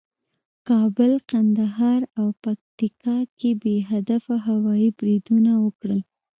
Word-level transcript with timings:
کابل، 0.67 1.11
کندهار 1.29 2.01
او 2.19 2.27
پکتیکا 2.43 3.17
کې 3.37 3.49
بې 3.61 3.75
هدفه 3.91 4.35
هوایي 4.47 4.89
بریدونه 4.99 5.51
وکړل 5.65 6.01